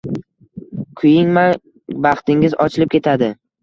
Kuyinmang, 1.01 1.55
baxtingiz 2.09 2.61
ochilib 2.69 2.95
ketadi 2.99 3.35